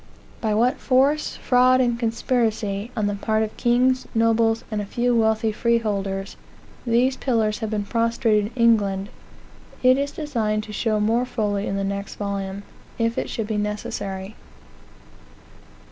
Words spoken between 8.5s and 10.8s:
in England, it is desired to